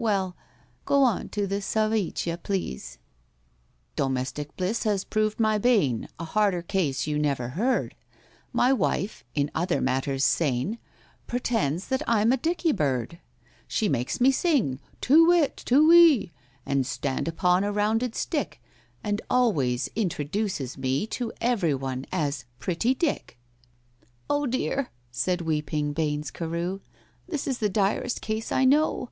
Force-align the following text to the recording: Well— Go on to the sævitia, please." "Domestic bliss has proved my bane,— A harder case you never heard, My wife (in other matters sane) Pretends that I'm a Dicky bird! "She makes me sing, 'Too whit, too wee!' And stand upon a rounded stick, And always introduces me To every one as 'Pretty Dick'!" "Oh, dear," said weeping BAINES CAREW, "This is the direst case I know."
Well— 0.00 0.34
Go 0.86 1.02
on 1.04 1.28
to 1.28 1.46
the 1.46 1.56
sævitia, 1.56 2.42
please." 2.42 2.96
"Domestic 3.96 4.56
bliss 4.56 4.84
has 4.84 5.04
proved 5.04 5.38
my 5.38 5.58
bane,— 5.58 6.08
A 6.18 6.24
harder 6.24 6.62
case 6.62 7.06
you 7.06 7.18
never 7.18 7.50
heard, 7.50 7.94
My 8.50 8.72
wife 8.72 9.24
(in 9.34 9.50
other 9.54 9.82
matters 9.82 10.24
sane) 10.24 10.78
Pretends 11.26 11.88
that 11.88 12.00
I'm 12.06 12.32
a 12.32 12.38
Dicky 12.38 12.72
bird! 12.72 13.18
"She 13.68 13.90
makes 13.90 14.22
me 14.22 14.30
sing, 14.32 14.80
'Too 15.02 15.26
whit, 15.26 15.54
too 15.58 15.86
wee!' 15.90 16.32
And 16.64 16.86
stand 16.86 17.28
upon 17.28 17.62
a 17.62 17.70
rounded 17.70 18.14
stick, 18.14 18.58
And 19.04 19.20
always 19.28 19.90
introduces 19.94 20.78
me 20.78 21.06
To 21.08 21.30
every 21.42 21.74
one 21.74 22.06
as 22.10 22.46
'Pretty 22.58 22.94
Dick'!" 22.94 23.36
"Oh, 24.30 24.46
dear," 24.46 24.88
said 25.10 25.42
weeping 25.42 25.92
BAINES 25.92 26.30
CAREW, 26.30 26.80
"This 27.28 27.46
is 27.46 27.58
the 27.58 27.68
direst 27.68 28.22
case 28.22 28.50
I 28.50 28.64
know." 28.64 29.10